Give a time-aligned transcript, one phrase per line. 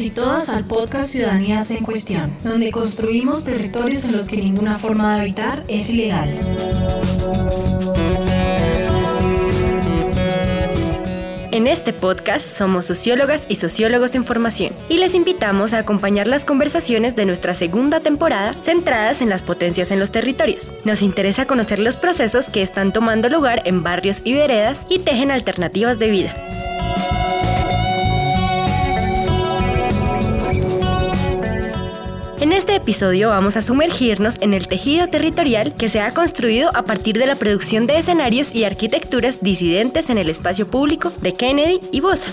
[0.00, 5.14] Y todas al podcast Ciudadanías en Cuestión, donde construimos territorios en los que ninguna forma
[5.14, 6.30] de habitar es ilegal.
[11.50, 16.46] En este podcast somos sociólogas y sociólogos en formación y les invitamos a acompañar las
[16.46, 20.72] conversaciones de nuestra segunda temporada centradas en las potencias en los territorios.
[20.84, 25.30] Nos interesa conocer los procesos que están tomando lugar en barrios y veredas y tejen
[25.30, 26.61] alternativas de vida.
[32.52, 36.82] En este episodio vamos a sumergirnos en el tejido territorial que se ha construido a
[36.82, 41.80] partir de la producción de escenarios y arquitecturas disidentes en el espacio público de Kennedy
[41.92, 42.30] y Bosa.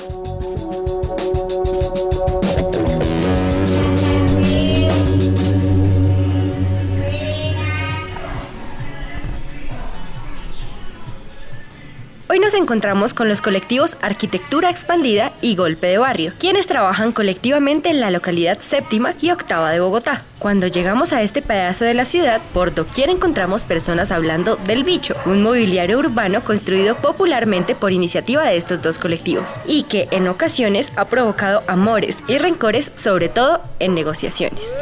[12.70, 18.12] Encontramos con los colectivos Arquitectura Expandida y Golpe de Barrio, quienes trabajan colectivamente en la
[18.12, 20.24] localidad séptima y octava de Bogotá.
[20.38, 25.16] Cuando llegamos a este pedazo de la ciudad, por doquier encontramos personas hablando del bicho,
[25.26, 30.94] un mobiliario urbano construido popularmente por iniciativa de estos dos colectivos, y que en ocasiones
[30.96, 34.76] ha provocado amores y rencores, sobre todo en negociaciones.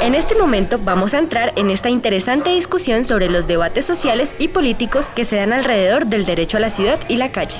[0.00, 4.48] En este momento vamos a entrar en esta interesante discusión sobre los debates sociales y
[4.48, 7.58] políticos que se dan alrededor del derecho a la ciudad y la calle.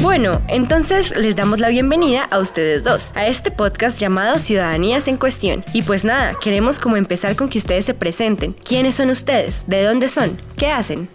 [0.00, 5.16] Bueno, entonces les damos la bienvenida a ustedes dos, a este podcast llamado Ciudadanías en
[5.16, 5.64] Cuestión.
[5.72, 8.52] Y pues nada, queremos como empezar con que ustedes se presenten.
[8.52, 9.66] ¿Quiénes son ustedes?
[9.66, 10.40] ¿De dónde son?
[10.56, 11.08] ¿Qué hacen?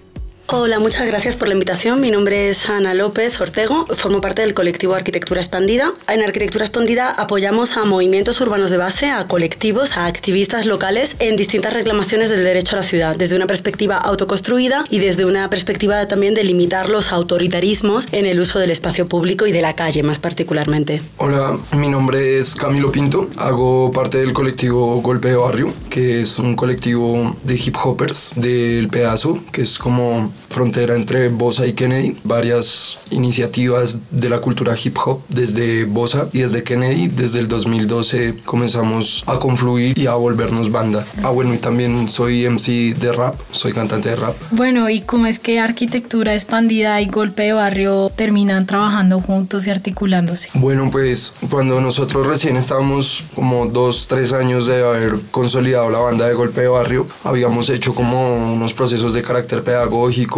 [0.51, 2.01] Hola, muchas gracias por la invitación.
[2.01, 5.91] Mi nombre es Ana López Ortego, formo parte del colectivo Arquitectura Expandida.
[6.07, 11.35] En Arquitectura Expandida apoyamos a movimientos urbanos de base, a colectivos, a activistas locales en
[11.35, 16.07] distintas reclamaciones del derecho a la ciudad, desde una perspectiva autoconstruida y desde una perspectiva
[16.07, 20.01] también de limitar los autoritarismos en el uso del espacio público y de la calle
[20.01, 21.03] más particularmente.
[21.17, 26.39] Hola, mi nombre es Camilo Pinto, hago parte del colectivo Golpe de Barrio, que es
[26.39, 32.15] un colectivo de hip hoppers del pedazo, que es como frontera entre Bosa y Kennedy,
[32.23, 37.07] varias iniciativas de la cultura hip hop desde Bosa y desde Kennedy.
[37.07, 41.05] Desde el 2012 comenzamos a confluir y a volvernos banda.
[41.23, 44.35] Ah, bueno, y también soy MC de rap, soy cantante de rap.
[44.51, 49.69] Bueno, ¿y cómo es que arquitectura expandida y golpe de barrio terminan trabajando juntos y
[49.69, 50.49] articulándose?
[50.53, 56.27] Bueno, pues cuando nosotros recién estábamos como dos, tres años de haber consolidado la banda
[56.27, 60.28] de golpe de barrio, habíamos hecho como unos procesos de carácter pedagógico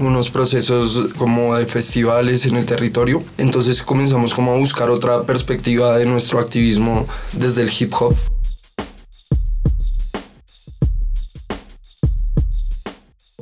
[0.00, 3.22] unos procesos como de festivales en el territorio.
[3.38, 8.14] Entonces comenzamos como a buscar otra perspectiva de nuestro activismo desde el hip hop.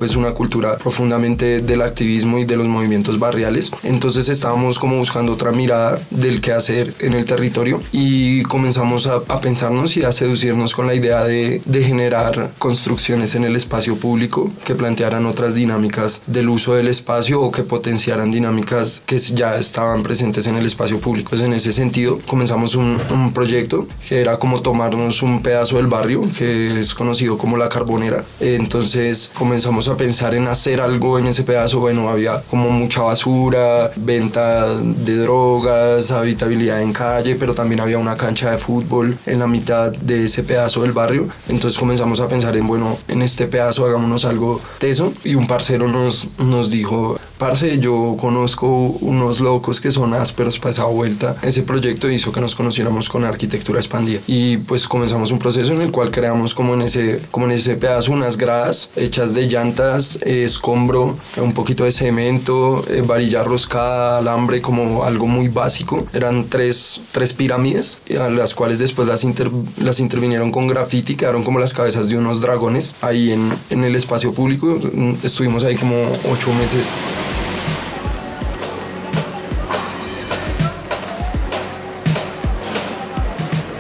[0.04, 3.70] Es una cultura profundamente del activismo y de los movimientos barriales.
[3.82, 9.22] Entonces estábamos como buscando otra mirada del qué hacer en el territorio y comenzamos a,
[9.28, 13.96] a pensarnos y a seducirnos con la idea de, de, generar construcciones en el espacio
[13.96, 19.56] público que plantearan otras dinámicas del uso del espacio o que potenciaran dinámicas que ya
[19.56, 21.30] estaban presentes en el espacio público.
[21.30, 25.86] Pues en ese sentido comenzamos un, un proyecto que era como tomarnos un pedazo del
[25.86, 28.24] barrio que es conocido como la carbonera.
[28.40, 33.90] Entonces comenzamos a pensar en hacer algo en ese pedazo, bueno, había como mucha basura,
[33.96, 39.46] venta de drogas, habitabilidad en calle, pero también había una cancha de fútbol en la
[39.46, 41.28] mitad de ese pedazo del barrio.
[41.48, 45.88] Entonces comenzamos a pensar en, bueno, en este pedazo hagámonos algo teso y un parcero
[45.88, 48.66] nos, nos dijo, parce, yo conozco
[49.00, 51.36] unos locos que son ásperos para esa vuelta.
[51.42, 55.80] Ese proyecto hizo que nos conociéramos con arquitectura expandida y pues comenzamos un proceso en
[55.80, 60.18] el cual creamos como en ese, como en ese pedazo unas gradas hechas de llantas,
[60.22, 66.06] eh, escombro, un poquito de cemento, eh, varilla roscada, alambre, como algo muy básico.
[66.12, 71.42] Eran tres, tres pirámides a las cuales después las, inter, las intervinieron con graffiti, quedaron
[71.42, 74.78] como las cabezas de unos dragones ahí en, en el espacio público.
[75.22, 75.94] Estuvimos ahí como
[76.30, 76.94] ocho meses.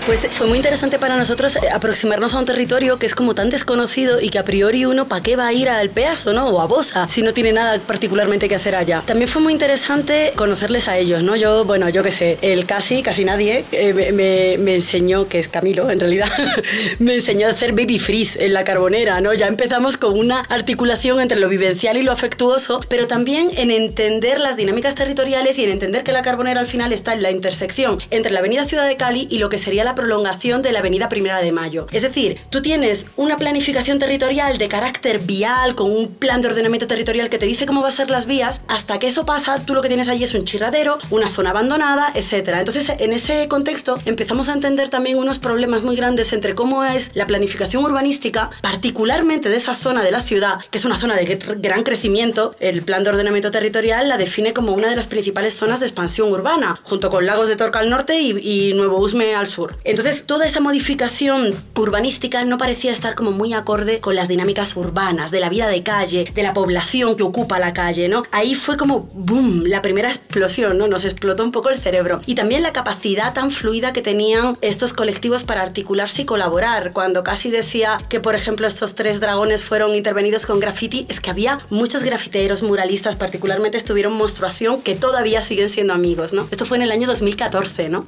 [0.06, 3.48] Pues fue muy interesante para nosotros eh, aproximarnos a un territorio que es como tan
[3.48, 6.46] desconocido y que a priori uno, ¿para qué va a ir al Peaso, no?
[6.48, 9.02] O a Bosa, si no tiene nada particularmente que hacer allá.
[9.06, 11.36] También fue muy interesante conocerles a ellos, ¿no?
[11.36, 15.48] Yo, bueno, yo qué sé, el casi, casi nadie eh, me, me, enseñó, que es
[15.48, 16.28] Camilo en realidad,
[16.98, 19.32] me enseñó a hacer baby freeze en la carbonera, ¿no?
[19.32, 24.38] Ya empezamos con una articulación entre lo vivencial y lo afectuoso, pero también en entender
[24.38, 28.02] las dinámicas territoriales y en entender que la carbonera al final está en la intersección
[28.10, 31.08] entre la avenida Ciudad de Cali y lo que sería la prolongación de la avenida
[31.08, 31.86] Primera de Mayo.
[31.92, 36.86] Es decir, tú tienes una planificación territorial de carácter vial, con un plan de ordenamiento
[36.86, 39.74] territorial que te dice cómo va a ser las vías, hasta que eso pasa, tú
[39.74, 42.48] lo que tienes allí es un chirradero, una zona abandonada, etc.
[42.58, 47.10] Entonces, en ese contexto empezamos a entender también unos problemas muy grandes entre cómo es
[47.14, 51.38] la planificación urbanística, particularmente de esa zona de la ciudad, que es una zona de
[51.58, 55.80] gran crecimiento, el plan de ordenamiento territorial la define como una de las principales zonas
[55.80, 59.76] de expansión urbana, junto con Lagos de Torca al norte y, Nuevo Usme al sur.
[59.84, 65.30] Entonces, toda esa modificación urbanística no parecía estar como muy acorde con las dinámicas urbanas,
[65.30, 68.22] de la vida de calle, de la población que ocupa la calle, ¿no?
[68.32, 70.88] Ahí fue como, boom, la primera explosión, ¿no?
[70.88, 72.22] Nos explotó un poco el cerebro.
[72.24, 76.92] Y también la capacidad tan fluida que tenían estos colectivos para articularse y colaborar.
[76.92, 81.30] Cuando casi decía que, por ejemplo, estos tres dragones fueron intervenidos con graffiti, es que
[81.30, 86.48] había muchos grafiteros, muralistas, particularmente estuvieron Monstruación, que todavía siguen siendo amigos, ¿no?
[86.50, 88.06] Esto fue en el año 2014, ¿no?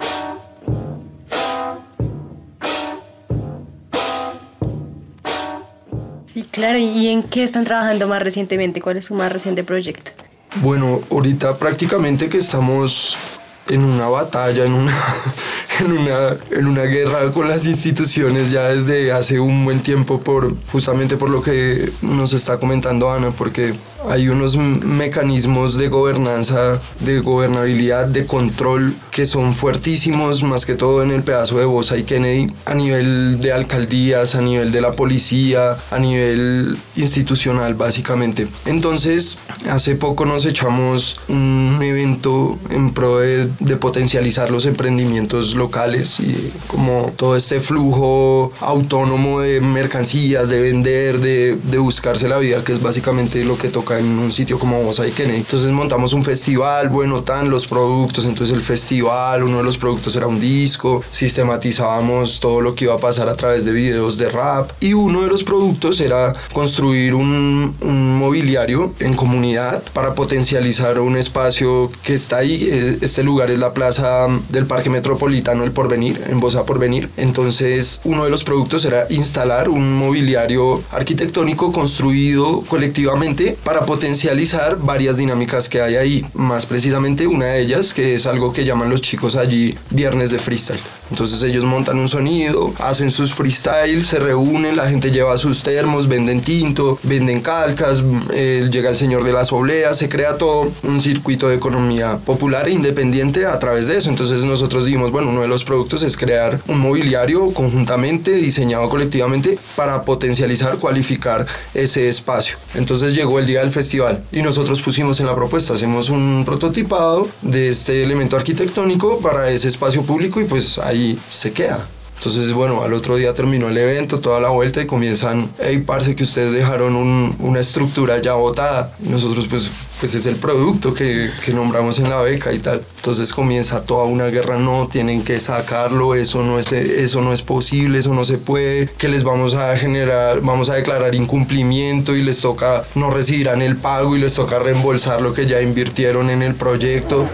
[6.37, 6.79] Sí, claro.
[6.79, 8.83] ¿Y en qué están trabajando más recientemente?
[8.83, 10.11] ¿Cuál es su más reciente proyecto?
[10.57, 13.36] Bueno, ahorita prácticamente que estamos
[13.69, 14.95] en una batalla, en una,
[15.81, 20.55] en una, en una guerra con las instituciones ya desde hace un buen tiempo, por,
[20.73, 23.75] justamente por lo que nos está comentando Ana, porque
[24.09, 31.03] hay unos mecanismos de gobernanza, de gobernabilidad, de control que son fuertísimos, más que todo
[31.03, 34.93] en el pedazo de Bosa y Kennedy, a nivel de alcaldías, a nivel de la
[34.93, 38.47] policía, a nivel institucional, básicamente.
[38.67, 39.39] Entonces,
[39.71, 46.53] hace poco nos echamos un evento en pro de, de potencializar los emprendimientos locales y
[46.67, 52.73] como todo este flujo autónomo de mercancías, de vender, de, de buscarse la vida, que
[52.73, 55.39] es básicamente lo que toca en un sitio como Bosa y Kennedy.
[55.39, 60.17] Entonces montamos un festival, bueno, tan los productos, entonces el festival, uno de los productos
[60.17, 64.29] era un disco, sistematizábamos todo lo que iba a pasar a través de videos de
[64.29, 70.99] rap y uno de los productos era construir un, un mobiliario en comunidad para potencializar
[71.01, 72.69] un espacio que está ahí.
[72.71, 77.09] E, este lugar es la plaza del Parque Metropolitano El Porvenir, en Bosa Porvenir.
[77.17, 85.17] Entonces uno de los productos era instalar un mobiliario arquitectónico construido colectivamente para potencializar varias
[85.17, 86.27] dinámicas que hay ahí.
[86.35, 90.39] Más precisamente una de ellas, que es algo que llaman los chicos allí viernes de
[90.39, 90.81] freestyle.
[91.11, 96.09] Entonces ellos montan un sonido, hacen sus freestyle, se reúnen, la gente lleva sus termos,
[96.09, 101.01] venden tinto, venden calcas, eh, llega el señor de las obleas, se crea todo un
[101.01, 104.11] circuito de economía popular e independiente a través de eso.
[104.11, 109.59] Entonces nosotros dijimos, bueno, uno de los productos es crear un mobiliario conjuntamente, diseñado colectivamente
[109.77, 112.57] para potencializar, cualificar ese espacio.
[112.75, 117.29] Entonces llegó el día del festival y nosotros pusimos en la propuesta, hacemos un prototipado
[117.43, 120.96] de este elemento arquitectónico para ese espacio público y pues ahí
[121.29, 121.87] se queda.
[122.19, 126.17] Entonces, bueno, al otro día terminó el evento, toda la vuelta y comienzan, hey, parce,
[126.17, 126.97] que ustedes dejaron
[127.39, 128.95] una estructura ya botada.
[129.05, 132.83] Y nosotros, pues, pues es el producto que, que, nombramos en la beca y tal.
[132.97, 137.43] Entonces comienza toda una guerra, no, tienen que sacarlo, eso no es, eso no es
[137.43, 142.23] posible, eso no se puede, que les vamos a generar, vamos a declarar incumplimiento y
[142.23, 146.43] les toca, no recibirán el pago y les toca reembolsar lo que ya invirtieron en
[146.43, 147.27] el proyecto.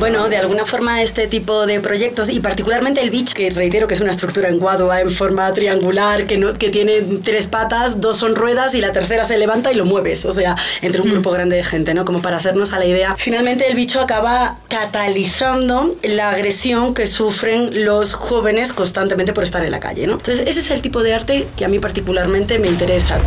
[0.00, 3.92] Bueno, de alguna forma este tipo de proyectos y particularmente el beach, que reitero que
[3.92, 8.16] es una estructura en Guadua en forma triangular, que, no, que tiene tres patas, dos
[8.16, 11.12] son ruedas y la tercera se levanta y lo mueves, o sea, entre un mm.
[11.12, 12.06] grupo grande de gente, ¿no?
[12.06, 13.14] Como para hacernos a la idea.
[13.18, 19.70] Finalmente el bicho acaba catalizando la agresión que sufren los jóvenes constantemente por estar en
[19.70, 20.14] la calle, ¿no?
[20.14, 23.18] Entonces ese es el tipo de arte que a mí particularmente me interesa.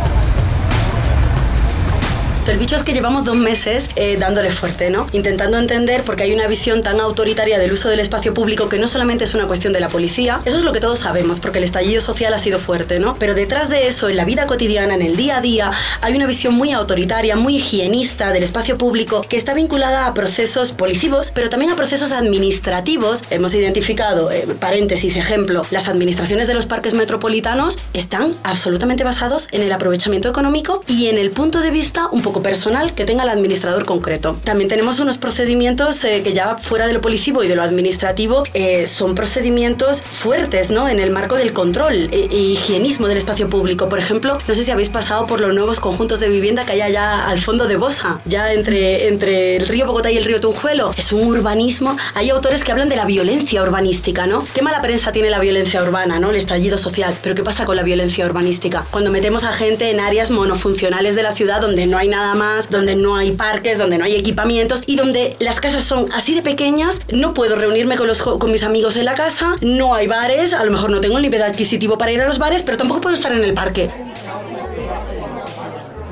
[2.46, 5.06] El bicho es que llevamos dos meses eh, dándole fuerte, ¿no?
[5.12, 8.86] Intentando entender porque hay una visión tan autoritaria del uso del espacio público que no
[8.86, 11.64] solamente es una cuestión de la policía, eso es lo que todos sabemos porque el
[11.64, 13.16] estallido social ha sido fuerte, ¿no?
[13.18, 15.72] Pero detrás de eso, en la vida cotidiana, en el día a día,
[16.02, 20.72] hay una visión muy autoritaria, muy higienista del espacio público que está vinculada a procesos
[20.72, 23.24] policivos, pero también a procesos administrativos.
[23.30, 29.62] Hemos identificado, eh, paréntesis, ejemplo, las administraciones de los parques metropolitanos están absolutamente basados en
[29.62, 33.22] el aprovechamiento económico y en el punto de vista un poco foco personal que tenga
[33.22, 34.36] el administrador concreto.
[34.42, 38.42] También tenemos unos procedimientos eh, que ya fuera de lo policivo y de lo administrativo
[38.54, 40.88] eh, son procedimientos fuertes, ¿no?
[40.88, 43.88] En el marco del control e, e, higienismo del espacio público.
[43.88, 46.80] Por ejemplo, no sé si habéis pasado por los nuevos conjuntos de vivienda que hay
[46.80, 50.92] allá al fondo de Bosa, ya entre, entre el río Bogotá y el río Tunjuelo.
[50.96, 51.96] Es un urbanismo.
[52.14, 54.44] Hay autores que hablan de la violencia urbanística, ¿no?
[54.52, 56.30] Qué mala prensa tiene la violencia urbana, ¿no?
[56.30, 57.14] El estallido social.
[57.22, 58.84] Pero ¿qué pasa con la violencia urbanística?
[58.90, 62.70] Cuando metemos a gente en áreas monofuncionales de la ciudad donde no hay nada más,
[62.70, 66.42] donde no hay parques, donde no hay equipamientos y donde las casas son así de
[66.42, 70.54] pequeñas, no puedo reunirme con, los, con mis amigos en la casa, no hay bares,
[70.54, 73.02] a lo mejor no tengo el nivel adquisitivo para ir a los bares, pero tampoco
[73.02, 73.90] puedo estar en el parque.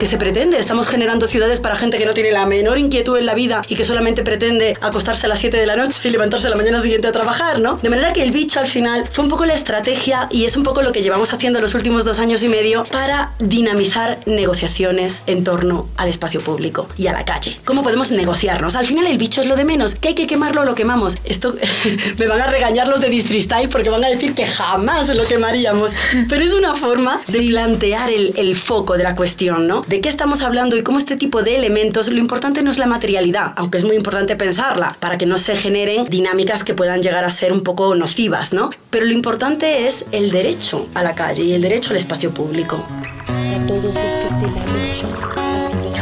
[0.02, 0.59] ¿Qué se pretende?
[0.59, 3.76] Estamos generando ciudades para gente que no tiene la menor inquietud en la vida y
[3.76, 6.80] que solamente pretende acostarse a las 7 de la noche y levantarse a la mañana
[6.80, 7.78] siguiente a trabajar, ¿no?
[7.80, 10.64] De manera que el bicho al final fue un poco la estrategia y es un
[10.64, 15.44] poco lo que llevamos haciendo los últimos dos años y medio para dinamizar negociaciones en
[15.44, 17.61] torno al espacio público y a la calle.
[17.64, 18.75] ¿Cómo podemos negociarnos?
[18.75, 21.18] Al final el bicho es lo de menos, que hay que quemarlo, lo quemamos.
[21.23, 21.54] Esto
[22.18, 25.92] me van a regañar los de Distristyle porque van a decir que jamás lo quemaríamos,
[26.28, 29.85] pero es una forma de plantear el, el foco de la cuestión, ¿no?
[29.93, 32.87] De qué estamos hablando y cómo este tipo de elementos, lo importante no es la
[32.87, 37.27] materialidad, aunque es muy importante pensarla, para que no se generen dinámicas que puedan llegar
[37.27, 38.71] a ser un poco nocivas, ¿no?
[38.89, 42.83] Pero lo importante es el derecho a la calle y el derecho al espacio público.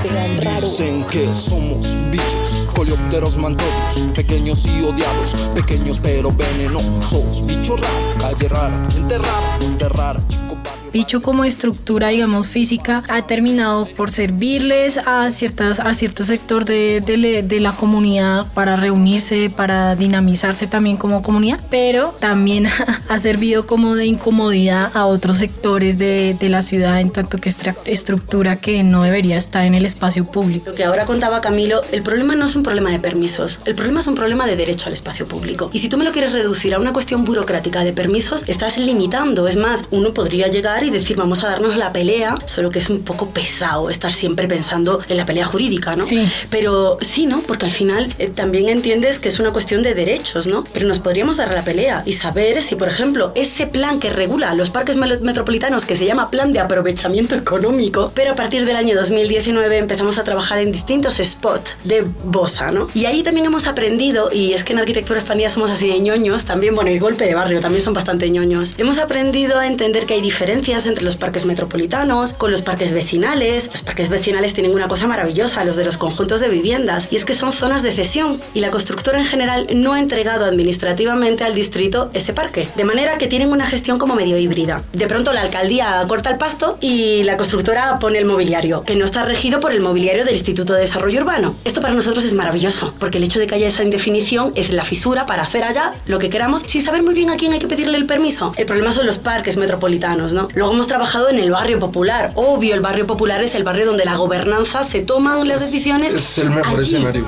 [0.02, 0.60] Vean raro.
[0.60, 8.48] Dicen que somos bichos, coleópteros mantorios, pequeños y odiados, pequeños pero venenosos, bicho raro, calle
[8.48, 10.50] rara, enterrada, enterrada, chico
[10.92, 17.00] Bicho como estructura, digamos, física, ha terminado por servirles a, ciertas, a cierto sector de,
[17.00, 22.66] de, la comunidad para reunirse, para dinamizarse también como comunidad, pero también
[23.08, 27.52] ha servido como de incomodidad a otros sectores de, de la ciudad, en tanto que
[27.84, 30.70] estructura que no debería estar en el espacio público.
[30.70, 34.00] Lo que ahora contaba Camilo, el problema no es un problema de permisos, el problema
[34.00, 35.70] es un problema de derecho al espacio público.
[35.72, 39.48] Y si tú me lo quieres reducir a una cuestión burocrática de permisos, estás limitando.
[39.48, 42.90] Es más, uno podría llegar y decir vamos a darnos la pelea, solo que es
[42.90, 46.04] un poco pesado estar siempre pensando en la pelea jurídica, ¿no?
[46.04, 46.28] Sí.
[46.50, 47.40] Pero sí, ¿no?
[47.40, 50.64] Porque al final eh, también entiendes que es una cuestión de derechos, ¿no?
[50.72, 54.54] Pero nos podríamos dar la pelea y saber si, por ejemplo, ese plan que regula
[54.54, 58.94] los parques metropolitanos, que se llama Plan de Aprovechamiento Económico, pero a partir del año
[58.94, 62.88] 2019 empezamos a trabajar en distintos spots de Bosa, ¿no?
[62.94, 66.44] Y ahí también hemos aprendido, y es que en arquitectura expandida somos así de ñoños,
[66.44, 68.74] también, bueno, el golpe de barrio también son bastante ñoños.
[68.78, 73.70] Hemos aprendido a entender que hay diferencias entre los parques metropolitanos, con los parques vecinales.
[73.72, 77.24] Los parques vecinales tienen una cosa maravillosa, los de los conjuntos de viviendas, y es
[77.24, 81.54] que son zonas de cesión y la constructora en general no ha entregado administrativamente al
[81.54, 84.82] distrito ese parque, de manera que tienen una gestión como medio híbrida.
[84.92, 89.04] De pronto la alcaldía corta el pasto y la constructora pone el mobiliario, que no
[89.04, 91.54] está regido por el mobiliario del Instituto de Desarrollo Urbano.
[91.64, 94.84] Esto para nosotros es maravilloso, porque el hecho de que haya esa indefinición es la
[94.84, 97.66] fisura para hacer allá lo que queramos sin saber muy bien a quién hay que
[97.66, 98.52] pedirle el permiso.
[98.58, 100.48] El problema son los parques metropolitanos, ¿no?
[100.54, 102.32] Luego hemos trabajado en el barrio popular.
[102.34, 106.12] Obvio, el barrio popular es el barrio donde la gobernanza se toman las decisiones.
[106.12, 107.26] Es el mejor escenario.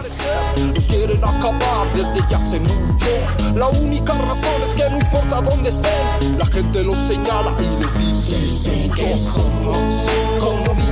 [0.93, 3.07] quieren acabar desde ya hace mucho.
[3.55, 7.99] La única razón es que no importa dónde estén, la gente los señala y les
[7.99, 10.07] dice: somos
[10.39, 10.92] como bichos,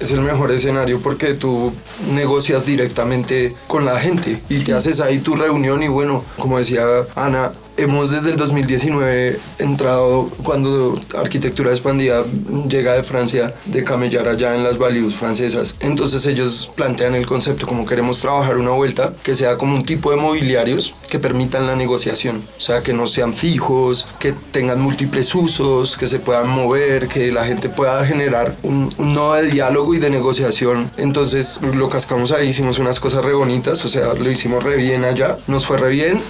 [0.00, 1.72] Es el mejor escenario porque tú
[2.12, 6.84] negocias directamente con la gente y te haces ahí tu reunión y bueno, como decía
[7.14, 12.24] Ana, hemos desde el 2019 entrado cuando Arquitectura Expandida
[12.68, 15.74] llega de Francia de camellar allá en las values francesas.
[15.80, 20.10] Entonces ellos plantean el concepto como queremos trabajar una vuelta que sea como un tipo
[20.10, 22.42] de mobiliarios que permitan la negociación.
[22.58, 27.32] O sea, que no sean fijos, que tengan múltiples usos, que se puedan mover, que
[27.32, 30.90] la gente pueda generar un, un nodo de diálogo y de negociación.
[30.96, 35.04] Entonces lo cascamos ahí, hicimos unas cosas re bonitas, o sea, lo hicimos re bien
[35.04, 36.22] allá, nos fue re bien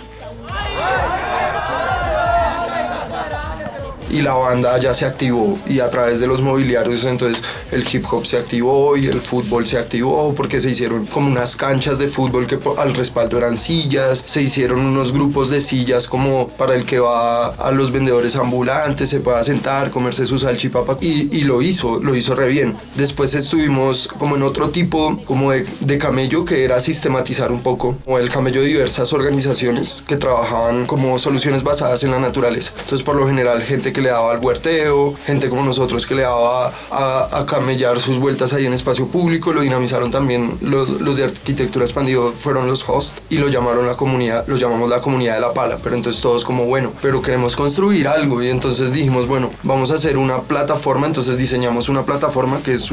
[4.13, 7.43] y la banda ya se activó y a través de los mobiliarios entonces
[7.73, 11.57] el hip hop se activó y el fútbol se activó porque se hicieron como unas
[11.57, 16.49] canchas de fútbol que al respaldo eran sillas, se hicieron unos grupos de sillas como
[16.49, 21.35] para el que va a los vendedores ambulantes, se pueda sentar, comerse su salchipapa y,
[21.35, 22.77] y lo hizo, lo hizo re bien.
[22.97, 27.97] Después estuvimos como en otro tipo como de, de camello que era sistematizar un poco,
[28.05, 32.73] o el camello de diversas organizaciones que trabajaban como soluciones basadas en la naturaleza.
[32.77, 36.23] Entonces por lo general gente que le daba al huerteo, gente como nosotros que le
[36.23, 41.17] daba a, a camellar sus vueltas ahí en espacio público, lo dinamizaron también los, los
[41.17, 45.35] de arquitectura expandido fueron los hosts y lo llamaron la comunidad, lo llamamos la comunidad
[45.35, 49.27] de la pala, pero entonces todos como bueno, pero queremos construir algo y entonces dijimos
[49.27, 52.91] bueno, vamos a hacer una plataforma, entonces diseñamos una plataforma que es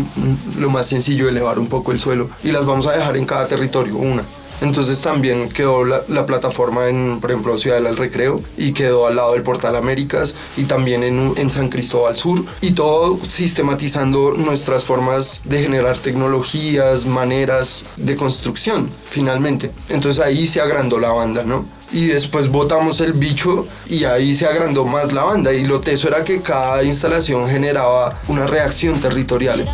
[0.57, 3.47] lo más sencillo, elevar un poco el suelo y las vamos a dejar en cada
[3.47, 4.23] territorio, una.
[4.61, 9.33] Entonces también quedó la, plataforma en, por ejemplo, Ciudad del Recreo y quedó al lado
[9.33, 15.41] del Portal Américas y también en, en San Cristóbal Sur y todo sistematizando nuestras formas
[15.45, 19.71] de generar tecnologías, maneras de construcción, finalmente.
[19.89, 21.65] Entonces ahí se agrandó la banda, ¿no?
[21.91, 26.07] y después botamos el bicho y ahí se agrandó más la banda y lo teso
[26.07, 29.65] era que cada instalación generaba una reacción territorial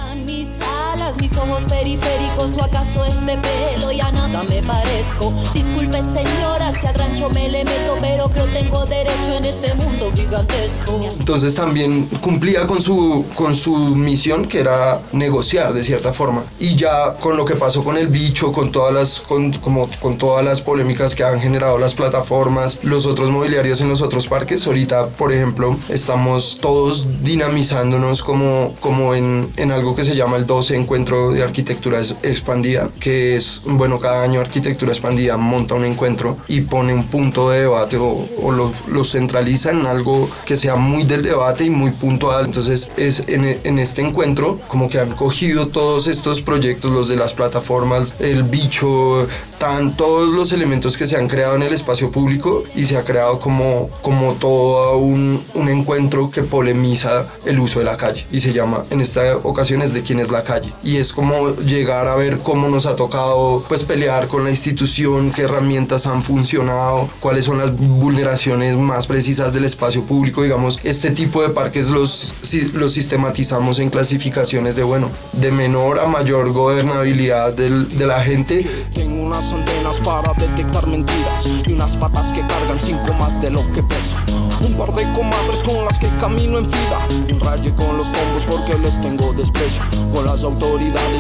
[1.20, 5.34] mis ojos periféricos o acaso este pelo ya nada me parezco.
[5.54, 10.12] Disculpe señora si al rancho me le meto, pero creo tengo derecho en este mundo
[10.14, 11.00] gigantesco.
[11.20, 16.44] Entonces también cumplía con su, con su misión que era negociar de cierta forma.
[16.60, 20.18] Y ya con lo que pasó con el bicho, con todas las, con, como, con
[20.18, 24.66] todas las polémicas que han generado las plataformas, los otros mobiliarios en los otros parques,
[24.68, 30.46] ahorita por ejemplo estamos todos dinamizándonos como, como en, en algo que se llama el
[30.46, 36.38] 12 encuentro de arquitectura expandida, que es, bueno, cada año arquitectura expandida monta un encuentro
[36.48, 41.04] y pone un punto de debate o, lo, lo, centraliza en algo que sea muy
[41.04, 42.46] del debate y muy puntual.
[42.46, 47.16] Entonces es en, en este encuentro como que han cogido todos estos proyectos, los de
[47.16, 49.28] las plataformas, el bicho,
[49.60, 53.04] tan, todos los elementos que se han creado en el espacio público y se ha
[53.04, 58.40] creado como, como todo un, un encuentro que polemiza el uso de la calle y
[58.40, 62.08] se llama en esta ocasión es de quién es la calle y es como llegar
[62.08, 67.10] a ver cómo nos ha tocado pues pelear con la institución, qué herramientas han funcionado,
[67.20, 72.36] cuáles son las vulneraciones más precisas del espacio público, digamos, este tipo de parques los,
[72.74, 78.68] los sistematizamos en clasificaciones de bueno, de menor a mayor gobernabilidad del, de la gente.
[78.94, 83.62] Tengo unas antenas para detectar mentiras y unas patas que cargan cinco más de lo
[83.72, 84.18] que peso.
[84.62, 88.46] Un par de comadres con las que camino en fila, un raye con los hombros
[88.48, 90.75] porque les tengo desprecio, con las autoridades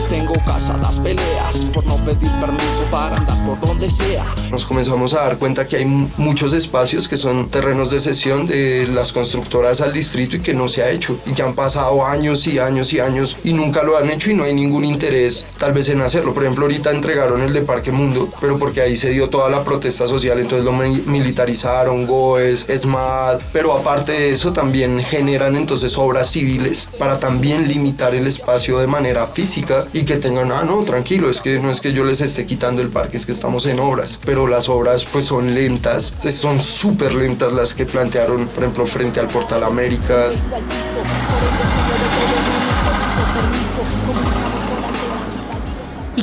[0.09, 4.25] tengo casadas peleas por no pedir permiso para andar por donde sea.
[4.51, 8.87] Nos comenzamos a dar cuenta que hay muchos espacios que son terrenos de sesión de
[8.87, 12.45] las constructoras al distrito y que no se ha hecho y que han pasado años
[12.47, 15.71] y años y años y nunca lo han hecho y no hay ningún interés tal
[15.71, 16.33] vez en hacerlo.
[16.33, 19.63] Por ejemplo, ahorita entregaron el de Parque Mundo, pero porque ahí se dio toda la
[19.63, 26.29] protesta social, entonces lo militarizaron, GOES, SMAD, pero aparte de eso también generan entonces obras
[26.29, 29.44] civiles para también limitar el espacio de manera física
[29.93, 32.81] y que tengan, ah, no, tranquilo, es que no es que yo les esté quitando
[32.81, 37.13] el parque, es que estamos en obras, pero las obras pues son lentas, son súper
[37.13, 40.39] lentas las que plantearon, por ejemplo, frente al Portal Américas.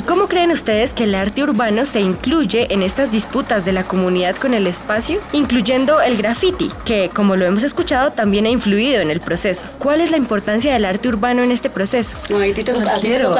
[0.05, 4.35] Cómo creen ustedes que el arte urbano se incluye en estas disputas de la comunidad
[4.35, 9.11] con el espacio, incluyendo el graffiti, que, como lo hemos escuchado, también ha influido en
[9.11, 9.67] el proceso?
[9.79, 12.15] ¿Cuál es la importancia del arte urbano en este proceso?
[12.29, 12.95] No, a ti te, toca,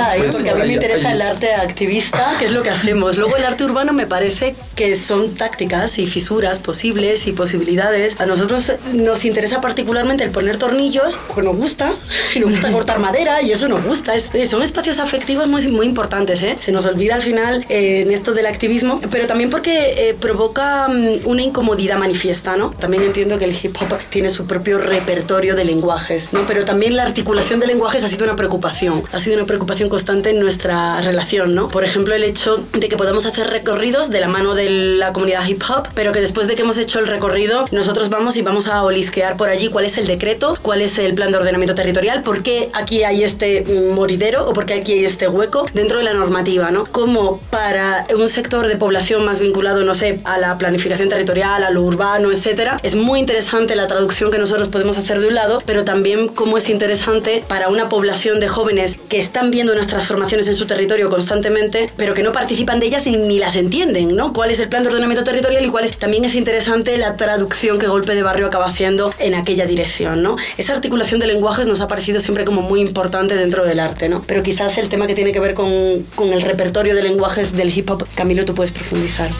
[0.09, 3.17] ahí, pues porque a mí me interesa el arte activista, que es lo que hacemos.
[3.17, 8.19] Luego el arte urbano me parece que son tácticas y fisuras posibles y posibilidades.
[8.19, 11.93] A nosotros nos interesa particularmente el poner tornillos, porque nos gusta,
[12.35, 14.15] y nos gusta cortar madera, y eso nos gusta.
[14.15, 16.55] Es, son espacios afectivos muy, muy importantes ¿eh?
[16.59, 20.87] Se nos olvida al final eh, en esto del activismo, pero también porque eh, provoca
[20.87, 22.71] mm, una incomodidad manifiesta, ¿no?
[22.71, 26.41] También entiendo que el hip hop tiene su propio repertorio de lenguajes, ¿no?
[26.47, 30.31] Pero también la articulación de lenguajes ha sido una preocupación, ha sido una preocupación constante
[30.31, 31.67] en nuestra relación, ¿no?
[31.69, 35.45] Por ejemplo, el hecho de que podamos hacer recorridos de la mano de la comunidad
[35.47, 38.67] hip hop, pero que después de que hemos hecho el recorrido, nosotros vamos y vamos
[38.67, 42.23] a olisquear por allí cuál es el decreto, cuál es el plan de ordenamiento territorial,
[42.23, 46.03] por qué aquí hay este moridero o por qué aquí hay este hueco dentro de
[46.03, 46.85] la normativa ¿no?
[46.85, 51.69] Como para un sector de población más vinculado, no sé, a la planificación territorial, a
[51.69, 55.61] lo urbano, etcétera, es muy interesante la traducción que nosotros podemos hacer de un lado,
[55.65, 60.47] pero también cómo es interesante para una población de jóvenes que están viendo unas transformaciones
[60.47, 64.33] en su territorio constantemente, pero que no participan de ellas ni, las entienden, ¿no?
[64.33, 67.79] ¿Cuál es el plan de ordenamiento territorial y cuál es también es interesante la traducción
[67.79, 70.37] que Golpe de Barrio acaba haciendo en aquella dirección, ¿no?
[70.57, 74.21] Esa articulación de lenguajes nos ha parecido siempre como muy importante dentro del arte, ¿no?
[74.27, 77.75] Pero quizás el tema que tiene que ver con, con el repertorio de lenguajes del
[77.75, 79.31] hip hop, Camilo, tú puedes profundizar.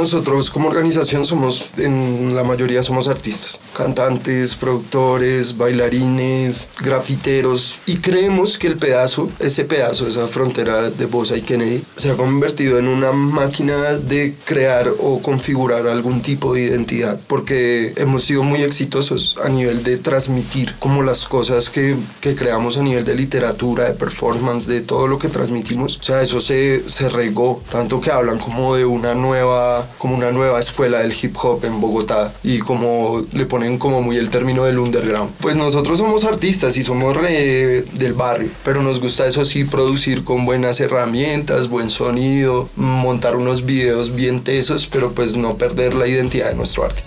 [0.00, 7.80] Nosotros como organización somos, en la mayoría somos artistas, cantantes, productores, bailarines, grafiteros.
[7.84, 12.16] Y creemos que el pedazo, ese pedazo, esa frontera de Bosa y Kennedy se ha
[12.16, 17.20] convertido en una máquina de crear o configurar algún tipo de identidad.
[17.26, 22.78] Porque hemos sido muy exitosos a nivel de transmitir como las cosas que, que creamos
[22.78, 25.98] a nivel de literatura, de performance, de todo lo que transmitimos.
[25.98, 30.30] O sea, eso se, se regó, tanto que hablan como de una nueva, como una
[30.30, 34.64] nueva escuela del hip hop en Bogotá y como le ponen como muy el término
[34.64, 35.30] del underground.
[35.40, 40.24] Pues nosotros somos artistas y somos re del barrio, pero nos gusta eso sí producir
[40.24, 46.06] con buenas herramientas, buen sonido, montar unos videos bien tesos, pero pues no perder la
[46.06, 47.02] identidad de nuestro arte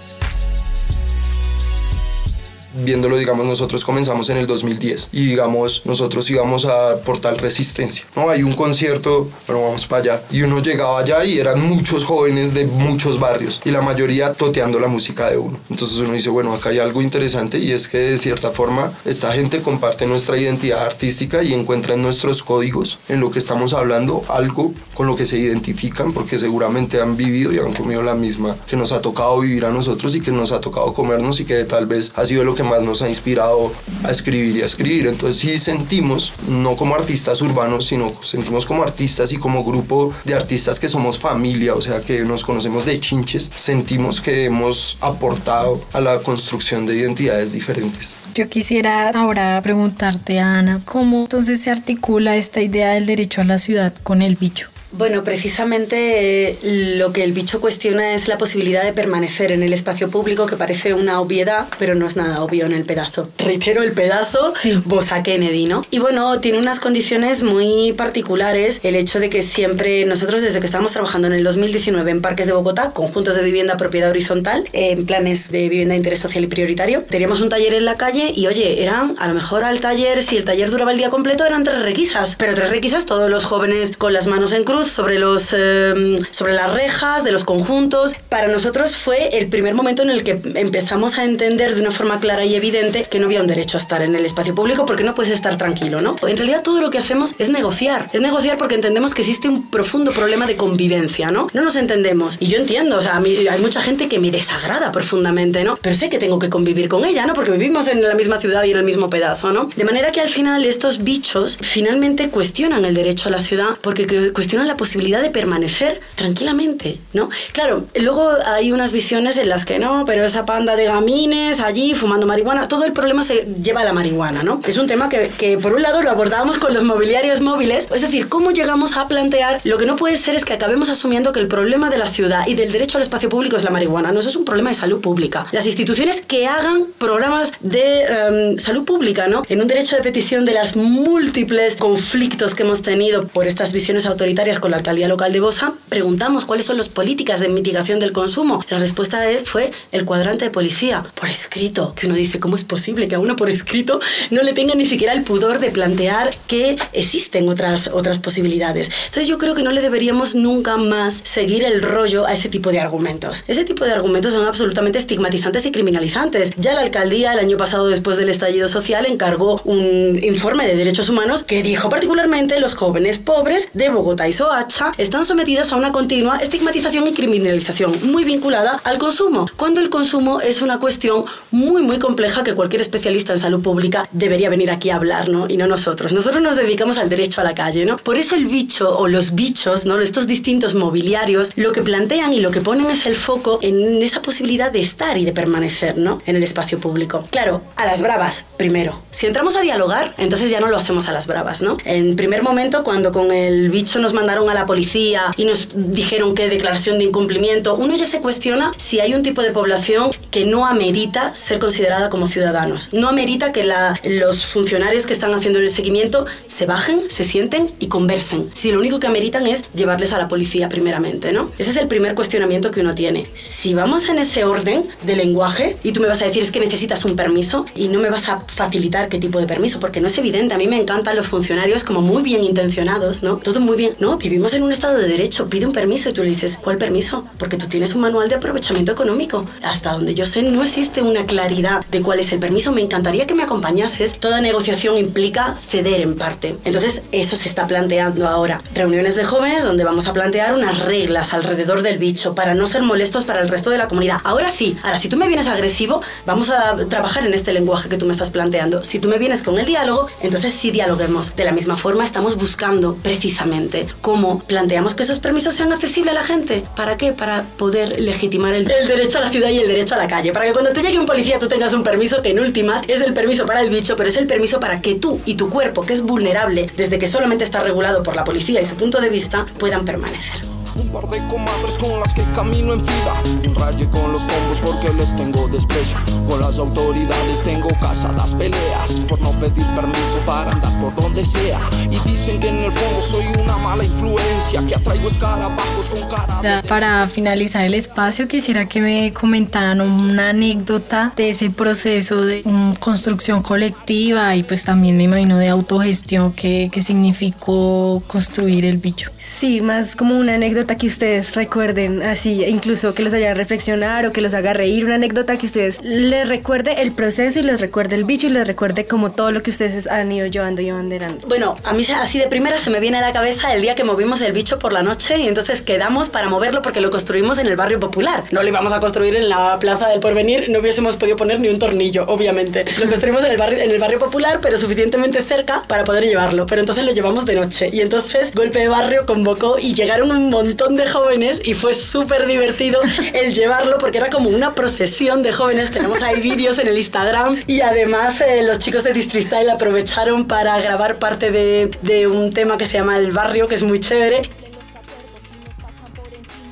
[2.73, 8.29] viéndolo, digamos, nosotros comenzamos en el 2010 y, digamos, nosotros íbamos a Portal Resistencia, ¿no?
[8.29, 10.23] Hay un concierto, pero vamos para allá.
[10.31, 14.79] Y uno llegaba allá y eran muchos jóvenes de muchos barrios y la mayoría toteando
[14.79, 15.57] la música de uno.
[15.69, 19.31] Entonces uno dice, bueno, acá hay algo interesante y es que de cierta forma esta
[19.33, 24.23] gente comparte nuestra identidad artística y encuentra en nuestros códigos, en lo que estamos hablando,
[24.29, 28.55] algo con lo que se identifican porque seguramente han vivido y han comido la misma
[28.67, 31.63] que nos ha tocado vivir a nosotros y que nos ha tocado comernos y que
[31.63, 33.71] tal vez ha sido lo que más nos ha inspirado
[34.03, 35.07] a escribir y a escribir.
[35.07, 40.33] Entonces sí sentimos, no como artistas urbanos, sino sentimos como artistas y como grupo de
[40.33, 45.81] artistas que somos familia, o sea, que nos conocemos de chinches, sentimos que hemos aportado
[45.93, 48.15] a la construcción de identidades diferentes.
[48.33, 53.59] Yo quisiera ahora preguntarte, Ana, ¿cómo entonces se articula esta idea del derecho a la
[53.59, 54.72] ciudad con el bicho?
[54.95, 59.73] Bueno, precisamente eh, lo que el bicho cuestiona es la posibilidad de permanecer en el
[59.73, 63.27] espacio público, que parece una obviedad, pero no es nada obvio en el pedazo.
[63.39, 64.79] Reitero el pedazo, sí.
[64.85, 65.83] Bosa Kennedy, ¿no?
[65.89, 70.67] Y bueno, tiene unas condiciones muy particulares el hecho de que siempre nosotros desde que
[70.67, 75.07] estábamos trabajando en el 2019 en parques de Bogotá, conjuntos de vivienda propiedad horizontal, en
[75.07, 78.45] planes de vivienda de interés social y prioritario, teníamos un taller en la calle y
[78.45, 81.63] oye, eran a lo mejor al taller, si el taller duraba el día completo, eran
[81.63, 85.53] tres requisas, pero tres requisas todos los jóvenes con las manos en cruz sobre, los,
[85.53, 88.15] em, sobre las rejas de los conjuntos.
[88.29, 92.19] Para nosotros fue el primer momento en el que empezamos a entender de una forma
[92.19, 95.03] clara y evidente que no había un derecho a estar en el espacio público porque
[95.03, 96.15] no puedes estar tranquilo, ¿no?
[96.27, 98.09] En realidad todo lo que hacemos es negociar.
[98.13, 101.47] Es negociar porque entendemos que existe un profundo problema de convivencia, ¿no?
[101.53, 102.37] No nos entendemos.
[102.39, 105.77] Y yo entiendo, o sea, hay mucha gente que me desagrada profundamente, ¿no?
[105.81, 107.33] Pero sé que tengo que convivir con ella, ¿no?
[107.33, 109.69] Porque vivimos en la misma ciudad y en el mismo pedazo, ¿no?
[109.75, 114.31] De manera que al final estos bichos finalmente cuestionan el derecho a la ciudad porque
[114.33, 117.29] cuestionan la posibilidad de permanecer tranquilamente, ¿no?
[117.51, 121.93] Claro, luego hay unas visiones en las que no, pero esa panda de gamines allí
[121.93, 124.61] fumando marihuana, todo el problema se lleva a la marihuana, ¿no?
[124.65, 128.01] Es un tema que, que por un lado lo abordábamos con los mobiliarios móviles, es
[128.01, 131.39] decir, cómo llegamos a plantear lo que no puede ser es que acabemos asumiendo que
[131.39, 134.19] el problema de la ciudad y del derecho al espacio público es la marihuana, no,
[134.19, 135.47] eso es un problema de salud pública.
[135.51, 139.43] Las instituciones que hagan programas de em, salud pública, ¿no?
[139.49, 144.05] En un derecho de petición de las múltiples conflictos que hemos tenido por estas visiones
[144.05, 148.13] autoritarias con la alcaldía local de Bosa, preguntamos cuáles son las políticas de mitigación del
[148.13, 148.63] consumo.
[148.69, 153.09] La respuesta fue el cuadrante de policía, por escrito, que uno dice, ¿cómo es posible
[153.09, 153.99] que a uno por escrito
[154.31, 158.89] no le tenga ni siquiera el pudor de plantear que existen otras, otras posibilidades?
[159.07, 162.71] Entonces yo creo que no le deberíamos nunca más seguir el rollo a ese tipo
[162.71, 163.43] de argumentos.
[163.49, 166.53] Ese tipo de argumentos son absolutamente estigmatizantes y criminalizantes.
[166.55, 171.09] Ya la alcaldía el año pasado, después del estallido social, encargó un informe de derechos
[171.09, 175.93] humanos que dijo particularmente los jóvenes pobres de Bogotá y Soa están sometidos a una
[175.93, 181.81] continua estigmatización y criminalización muy vinculada al consumo, cuando el consumo es una cuestión muy
[181.81, 185.47] muy compleja que cualquier especialista en salud pública debería venir aquí a hablar, ¿no?
[185.47, 186.11] Y no nosotros.
[186.11, 187.95] Nosotros nos dedicamos al derecho a la calle, ¿no?
[187.95, 190.01] Por eso el bicho o los bichos, ¿no?
[190.01, 194.21] Estos distintos mobiliarios, lo que plantean y lo que ponen es el foco en esa
[194.21, 196.21] posibilidad de estar y de permanecer, ¿no?
[196.25, 197.25] En el espacio público.
[197.31, 199.01] Claro, a las bravas, primero.
[199.09, 201.77] Si entramos a dialogar, entonces ya no lo hacemos a las bravas, ¿no?
[201.85, 206.49] En primer momento, cuando con el bicho nos a la policía y nos dijeron que
[206.49, 210.65] declaración de incumplimiento, uno ya se cuestiona si hay un tipo de población que no
[210.65, 212.89] amerita ser considerada como ciudadanos.
[212.91, 217.71] No amerita que la, los funcionarios que están haciendo el seguimiento se bajen, se sienten
[217.79, 218.49] y conversen.
[218.53, 221.51] Si lo único que ameritan es llevarles a la policía primeramente, ¿no?
[221.57, 223.27] Ese es el primer cuestionamiento que uno tiene.
[223.35, 226.59] Si vamos en ese orden de lenguaje y tú me vas a decir es que
[226.59, 230.07] necesitas un permiso y no me vas a facilitar qué tipo de permiso, porque no
[230.07, 230.53] es evidente.
[230.53, 233.37] A mí me encantan los funcionarios como muy bien intencionados, ¿no?
[233.37, 233.95] Todo muy bien.
[233.99, 236.77] No, vivimos en un estado de derecho, pide un permiso y tú le dices, ¿cuál
[236.77, 237.25] permiso?
[237.37, 239.45] Porque tú tienes un manual de aprovechamiento económico.
[239.61, 242.71] Hasta donde yo sé, no existe una claridad de cuál es el permiso.
[242.71, 244.19] Me encantaría que me acompañases.
[244.19, 246.55] Toda negociación implica ceder en parte.
[246.63, 248.61] Entonces, eso se está planteando ahora.
[248.73, 252.83] Reuniones de jóvenes donde vamos a plantear unas reglas alrededor del bicho para no ser
[252.83, 254.21] molestos para el resto de la comunidad.
[254.23, 257.97] Ahora sí, ahora si tú me vienes agresivo, vamos a trabajar en este lenguaje que
[257.97, 258.85] tú me estás planteando.
[258.85, 261.35] Si tú me vienes con el diálogo, entonces sí dialoguemos.
[261.35, 264.12] De la misma forma, estamos buscando precisamente cómo
[264.47, 266.63] planteamos que esos permisos sean accesibles a la gente.
[266.75, 267.11] ¿Para qué?
[267.11, 270.31] Para poder legitimar el, el derecho a la ciudad y el derecho a la calle.
[270.31, 273.01] Para que cuando te llegue un policía tú tengas un permiso que en últimas es
[273.01, 275.85] el permiso para el bicho, pero es el permiso para que tú y tu cuerpo,
[275.85, 279.09] que es vulnerable desde que solamente está regulado por la policía y su punto de
[279.09, 280.52] vista, puedan permanecer.
[280.75, 283.13] Un par de comadres con las que camino en fila.
[283.55, 285.97] Raye con los tombos porque les tengo desprecio.
[286.27, 291.59] Con las autoridades tengo casadas peleas por no pedir permiso para andar por donde sea.
[291.91, 296.41] Y dicen que en el fondo soy una mala influencia que atraigo escarabajos con cara.
[296.41, 302.41] de- Para finalizar el espacio, quisiera que me comentaran una anécdota de ese proceso de
[302.43, 308.77] mm, construcción colectiva y pues también me imagino de autogestión que, que significó construir el
[308.77, 309.11] bicho.
[309.19, 314.11] Sí, más como una anécdota que ustedes recuerden, así, incluso que los haga reflexionar o
[314.11, 317.95] que los haga reír, una anécdota que ustedes les recuerde el proceso y les recuerde
[317.95, 321.27] el bicho y les recuerde como todo lo que ustedes han ido llevando y abanderando.
[321.27, 323.83] Bueno, a mí así de primera se me viene a la cabeza el día que
[323.83, 327.47] movimos el bicho por la noche y entonces quedamos para moverlo porque lo construimos en
[327.47, 328.23] el barrio popular.
[328.31, 331.49] No lo íbamos a construir en la plaza del porvenir, no hubiésemos podido poner ni
[331.49, 332.65] un tornillo, obviamente.
[332.79, 336.45] Lo construimos en el barrio, en el barrio popular, pero suficientemente cerca para poder llevarlo.
[336.45, 340.29] Pero entonces lo llevamos de noche y entonces Golpe de Barrio convocó y llegaron un
[340.29, 342.79] montón de jóvenes y fue súper divertido
[343.13, 345.71] el llevarlo porque era como una procesión de jóvenes.
[345.71, 350.59] Tenemos ahí vídeos en el Instagram y además eh, los chicos de Distristyle aprovecharon para
[350.61, 354.21] grabar parte de, de un tema que se llama El Barrio, que es muy chévere.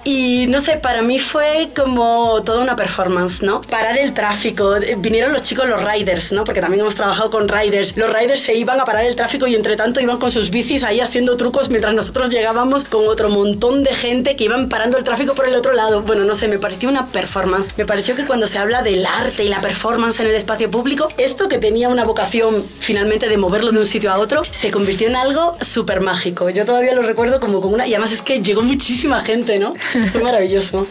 [0.03, 3.61] Y no sé, para mí fue como toda una performance, ¿no?
[3.61, 4.75] Parar el tráfico.
[4.97, 6.43] Vinieron los chicos, los riders, ¿no?
[6.43, 7.95] Porque también hemos trabajado con riders.
[7.97, 10.83] Los riders se iban a parar el tráfico y entre tanto iban con sus bicis
[10.83, 15.03] ahí haciendo trucos mientras nosotros llegábamos con otro montón de gente que iban parando el
[15.03, 16.01] tráfico por el otro lado.
[16.01, 17.71] Bueno, no sé, me pareció una performance.
[17.77, 21.09] Me pareció que cuando se habla del arte y la performance en el espacio público,
[21.17, 25.07] esto que tenía una vocación finalmente de moverlo de un sitio a otro, se convirtió
[25.07, 26.49] en algo súper mágico.
[26.49, 27.87] Yo todavía lo recuerdo como con una...
[27.87, 29.73] Y además es que llegó muchísima gente, ¿no?
[30.11, 30.87] Fue maravilloso.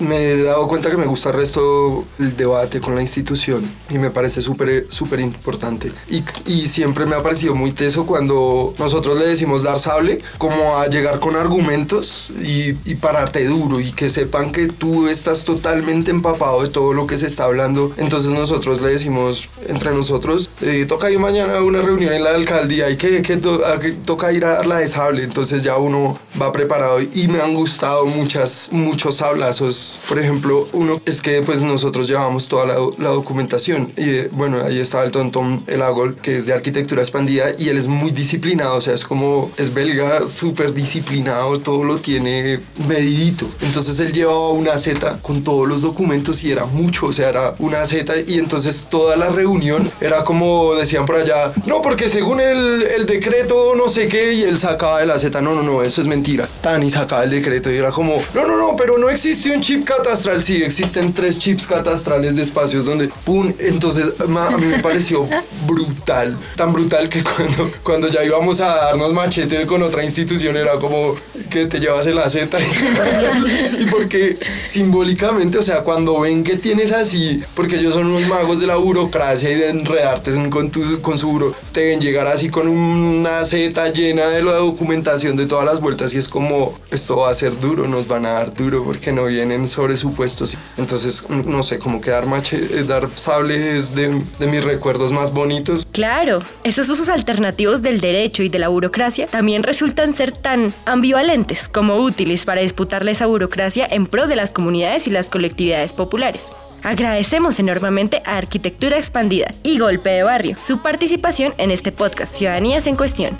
[0.00, 3.98] Me he dado cuenta que me gusta el resto el debate con la institución y
[3.98, 5.92] me parece súper súper importante.
[6.10, 10.78] Y, y siempre me ha parecido muy teso cuando nosotros le decimos dar sable, como
[10.78, 16.10] a llegar con argumentos y, y pararte duro y que sepan que tú estás totalmente
[16.10, 17.92] empapado de todo lo que se está hablando.
[17.96, 22.30] Entonces nosotros le decimos entre nosotros, eh, toca ir mañana a una reunión en la
[22.30, 25.22] alcaldía y que, que, toca ir a dar la de sable.
[25.22, 30.00] Entonces ya uno va preparado y me han gustado muchas, muchos sablazos.
[30.08, 34.78] Por ejemplo, uno es que pues nosotros llevamos toda la, documentación y eh, bueno, ahí
[34.78, 38.76] está el tontón El Agol, que es de arquitectura expandida y él es muy disciplinado,
[38.76, 43.48] o sea, es como, es belga, súper disciplinado, todo lo tiene medidito.
[43.62, 47.54] Entonces él llevaba una Z con todos los documentos y era mucho, o sea, era
[47.58, 50.47] una Z y entonces toda la reunión era como
[50.78, 55.06] decían por allá, no, porque según el, decreto no sé qué y él sacaba de
[55.06, 56.46] la Z, no, no, no, eso es mentira.
[56.60, 59.62] Tan y sacaba el decreto y era como, no, no, no, pero no existe un
[59.62, 64.80] chip catastral, sí, existen tres chips catastrales de espacios donde, pum, entonces a mí me
[64.80, 65.26] pareció
[65.66, 70.78] brutal, tan brutal que cuando, cuando ya íbamos a darnos machete con otra institución era
[70.78, 71.16] como
[71.50, 72.58] que te llevas el la Z
[73.78, 78.60] y porque simbólicamente, o sea, cuando ven que tienes así, porque ellos son unos magos
[78.60, 82.48] de la burocracia y de enredarte con, tu, con su buro, te ven llegar así
[82.48, 87.18] con una Z llena de la documentación de todas las vueltas y es como, esto
[87.18, 90.56] va a ser duro, nos van a dar duro porque no vienen sobre supuestos.
[90.76, 95.32] Entonces, no sé, como que dar, mache, dar sable es de, de mis recuerdos más
[95.32, 95.86] bonitos.
[95.92, 101.68] Claro, esos usos alternativos del derecho y de la burocracia también resultan ser tan ambivalentes
[101.68, 106.52] como útiles para disputarle esa burocracia en pro de las comunidades y las colectividades populares.
[106.82, 112.86] Agradecemos enormemente a Arquitectura Expandida y Golpe de Barrio su participación en este podcast Ciudadanías
[112.86, 113.36] en Cuestión.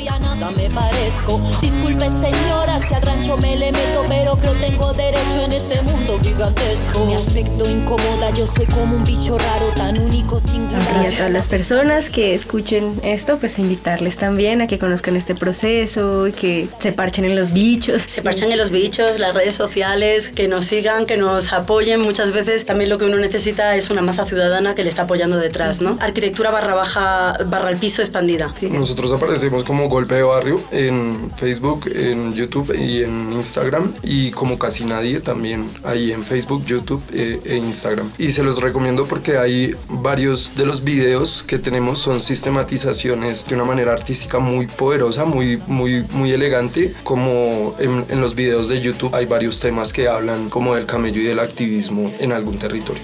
[0.00, 1.40] Pelo y a nada me parezco.
[1.60, 6.18] Disculpe señora si al rancho me le meto, pero creo tengo derecho en este mundo
[6.22, 7.04] gigantesco.
[7.06, 10.82] Mi aspecto incomoda, yo soy como un bicho raro, tan único, singular.
[11.02, 15.34] Y a todas las personas que escuchen esto, pues invitarles también a que conozcan este
[15.34, 18.02] proceso y que se parchen en los bichos.
[18.02, 22.00] Se parchan en los bichos, las redes sociales, que nos sigan, que nos apoyen.
[22.00, 25.36] Muchas veces también lo que uno necesita es una masa ciudadana que le está apoyando
[25.36, 25.98] detrás, ¿no?
[26.00, 28.52] Arquitectura barra baja, barra el piso expandida.
[28.70, 33.92] Nosotros aparecemos como golpe de Barrio en Facebook, en YouTube y en Instagram.
[34.02, 38.10] Y como casi nadie también ahí en Facebook, YouTube eh, e Instagram.
[38.18, 43.54] Y se los recomiendo porque hay varios de los videos que tenemos son sistematizaciones de
[43.54, 46.94] una manera artística muy poderosa, muy, muy, muy elegante.
[47.02, 51.24] Como en, los videos de YouTube hay varios temas que hablan como del camello y
[51.24, 53.02] del activismo en algún territorio.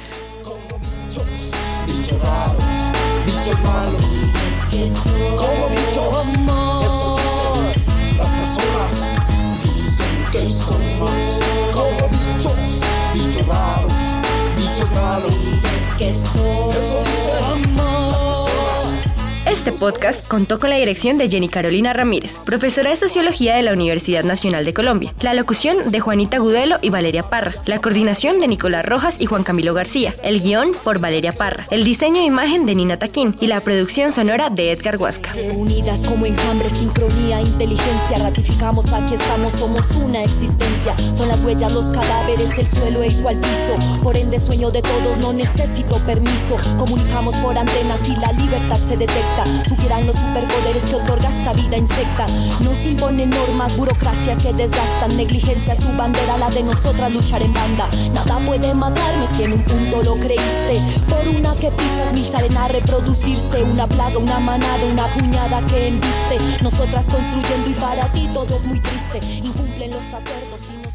[1.86, 2.64] bichos raros,
[3.26, 4.26] bichos malos.
[5.36, 5.95] Como bichos,
[19.86, 24.24] podcast contó con la dirección de Jenny Carolina Ramírez, profesora de Sociología de la Universidad
[24.24, 28.84] Nacional de Colombia, la locución de Juanita Gudelo y Valeria Parra, la coordinación de Nicolás
[28.84, 32.74] Rojas y Juan Camilo García, el guion por Valeria Parra, el diseño de imagen de
[32.74, 35.32] Nina Taquín y la producción sonora de Edgar Huasca.
[35.54, 40.96] Unidas como enjambre, sincronía, inteligencia, ratificamos aquí estamos, somos una existencia.
[41.16, 44.00] Son las huellas, los cadáveres, el suelo, el cual piso.
[44.02, 46.56] Por ende, sueño de todos, no necesito permiso.
[46.76, 49.44] Comunicamos por antenas y la libertad se detecta.
[50.04, 52.26] Los superpoderes que otorga esta vida insecta.
[52.60, 55.16] Nos imponen normas, burocracias que desgastan.
[55.16, 57.88] Negligencia, su bandera, la de nosotras, luchar en banda.
[58.12, 60.82] Nada puede matarme si en un punto lo creíste.
[61.08, 63.62] Por una que pisas, mil salen a reproducirse.
[63.62, 66.38] Una plaga, una manada, una puñada que embiste.
[66.62, 69.20] Nosotras construyendo y para ti todo es muy triste.
[69.42, 70.94] Incumplen los acuerdos y nos